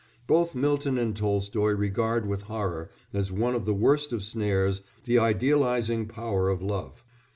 [0.25, 5.19] Both Milton and Tolstoy regard with horror, as one of the worst of snares, the
[5.19, 7.03] idealising power of love.